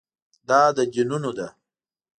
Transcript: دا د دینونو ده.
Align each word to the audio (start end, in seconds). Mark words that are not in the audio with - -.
دا 0.47 0.61
د 0.75 0.79
دینونو 0.93 1.31
ده. 1.37 1.47